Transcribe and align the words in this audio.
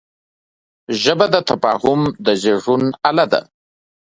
ژبه 1.01 1.25
د 1.33 1.35
تفاهم 1.49 2.01
د 2.25 2.27
زېږون 2.41 2.83
اله 3.09 3.25
ده 3.31 3.41